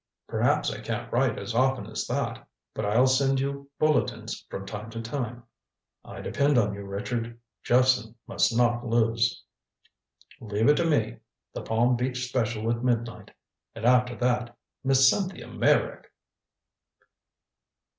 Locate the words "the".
11.53-11.61